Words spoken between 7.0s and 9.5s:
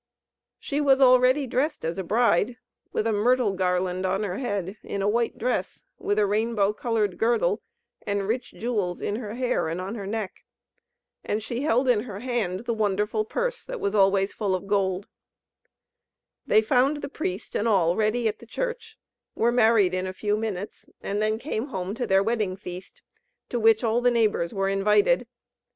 girdle, and rich jewels in her